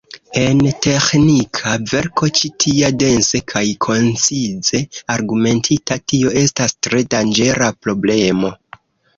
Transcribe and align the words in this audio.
En 0.43 0.61
teĥnika 0.85 1.73
verko 1.91 2.29
ĉi 2.39 2.49
tia, 2.63 2.89
dense 3.03 3.41
kaj 3.53 3.63
koncize 3.87 4.81
argumentita, 5.17 5.99
tio 6.13 6.35
estas 6.45 6.77
tre 6.89 7.07
danĝera 7.17 7.71
problemo. 7.87 8.53